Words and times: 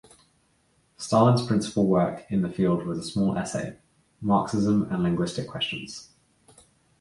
Stalin's 0.97 1.45
principal 1.45 1.85
work 1.85 2.25
in 2.31 2.41
the 2.41 2.49
field 2.49 2.87
was 2.87 2.97
a 2.97 3.03
small 3.03 3.37
essay, 3.37 3.77
Marxism 4.19 4.87
and 4.91 5.03
Linguistic 5.03 5.47
Questions. 5.47 6.09